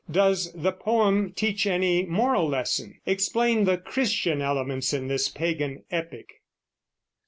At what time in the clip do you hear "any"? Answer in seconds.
1.67-2.07